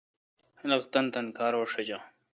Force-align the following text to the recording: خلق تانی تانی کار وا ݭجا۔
خلق 0.59 0.83
تانی 0.91 1.09
تانی 1.13 1.31
کار 1.37 1.53
وا 1.57 1.65
ݭجا۔ 1.71 1.97